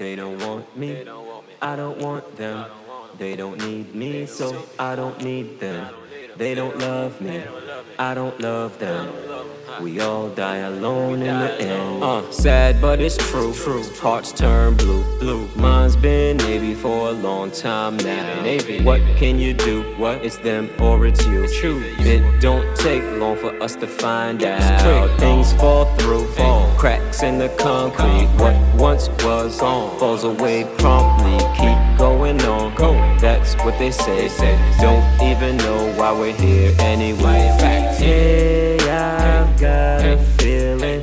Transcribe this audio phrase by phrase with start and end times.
[0.00, 1.04] They don't want me.
[1.60, 2.64] I don't want them.
[3.18, 5.94] They don't need me, so I don't need them.
[6.38, 7.42] They don't love me.
[7.98, 9.12] I don't love them.
[9.82, 12.02] We all die alone in the end.
[12.02, 13.52] Uh, sad, but it's true.
[13.52, 13.84] True.
[14.00, 15.04] Hearts turn blue.
[15.18, 15.46] Blue.
[15.54, 18.42] Mine's been Navy for a long time now.
[18.42, 18.82] Navy.
[18.82, 19.82] What can you do?
[19.98, 20.24] What?
[20.24, 21.46] It's them or it's you.
[21.60, 21.82] True.
[21.98, 25.20] It don't take long for us to find out.
[25.20, 26.26] Things fall through.
[26.28, 26.69] Fall.
[26.80, 28.26] Cracks in the concrete.
[28.38, 31.36] What once was on falls away promptly.
[31.54, 32.74] Keep going on.
[32.74, 32.94] Go.
[33.20, 34.28] That's what they say.
[34.28, 34.58] Say.
[34.80, 37.54] Don't even know why we're here anyway.
[37.98, 41.02] Hey, I've got a feeling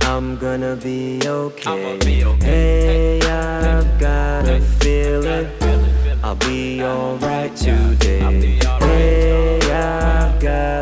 [0.00, 1.98] I'm gonna be okay.
[2.42, 5.46] Hey, I've got a feeling
[6.24, 8.18] I'll be alright today.
[8.80, 10.81] Hey, I've got a feeling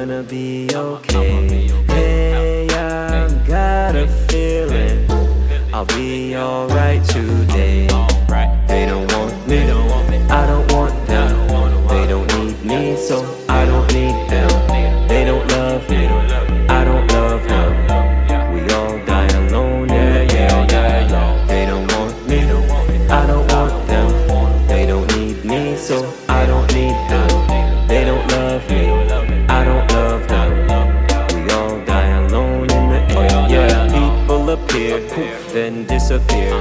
[0.00, 1.68] gonna be okay.
[1.88, 5.06] Hey, I've got a feeling
[5.74, 7.86] I'll be alright today.
[8.66, 9.58] They don't want me,
[10.30, 11.86] I don't want them.
[11.88, 15.06] They don't need me, so I don't need them.
[15.06, 18.54] They don't love me, I don't love them.
[18.54, 20.70] We all die alone in the end.
[21.50, 22.40] They don't want me,
[23.10, 24.66] I don't want them.
[24.66, 27.86] They don't need me, so I don't need them.
[27.86, 28.99] They don't love me,
[34.70, 36.54] appear, poof, then disappear.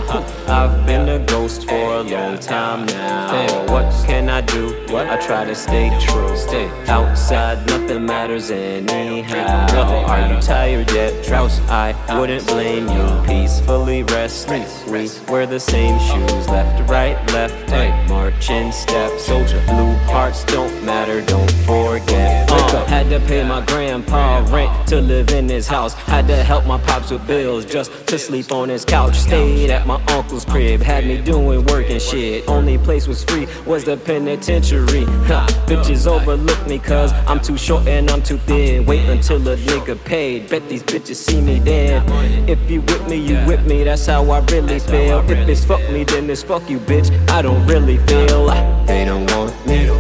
[0.48, 3.72] I've been a ghost for a long time now.
[3.72, 4.76] What can I do?
[4.90, 6.36] I try to stay true.
[6.36, 10.08] Stay outside, nothing matters anyhow.
[10.08, 11.24] Are you tired yet?
[11.24, 13.28] Trouse, I wouldn't blame you.
[13.28, 14.50] Peacefully rest.
[14.50, 17.70] We wear the same shoes, left, right, left.
[18.10, 19.20] March in step.
[19.20, 21.54] Soldier, blue hearts don't matter, don't
[23.10, 25.94] had to pay my grandpa rent to live in his house.
[25.94, 29.16] Had to help my pops with bills just to sleep on his couch.
[29.16, 32.48] Stayed at my uncle's crib, had me doing work and shit.
[32.48, 35.06] Only place was free was the penitentiary.
[35.28, 38.86] Ha, bitches overlook me cause I'm too short and I'm too thin.
[38.86, 40.50] Wait until a nigga paid.
[40.50, 42.08] Bet these bitches see me then.
[42.48, 43.84] If you with me, you with me.
[43.84, 45.20] That's how I really feel.
[45.30, 47.10] If it's fuck me, then it's fuck you, bitch.
[47.30, 48.48] I don't really feel.
[48.86, 49.99] They don't want me.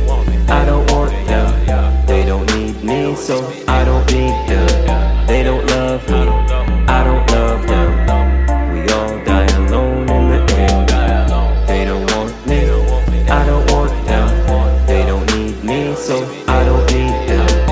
[16.47, 17.68] I don't need them.